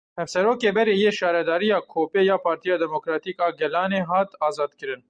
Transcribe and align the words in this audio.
Hevserokê 0.17 0.69
Berê 0.75 0.95
yê 1.01 1.11
Şaredariya 1.19 1.77
Kopê 1.91 2.21
ya 2.29 2.37
Partiya 2.45 2.75
Demokratîk 2.83 3.37
a 3.45 3.49
Gelanê 3.59 4.01
hat 4.11 4.31
azadkirin. 4.47 4.99